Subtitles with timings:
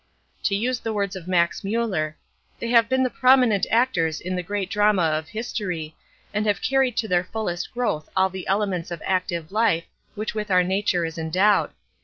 [0.45, 2.15] To use the words of Max Müller:
[2.57, 5.95] "They have been the prominent actors in the great drama of history,
[6.33, 9.85] and have carried to their fullest growth all the elements of active life
[10.15, 11.69] with which our nature is endowed.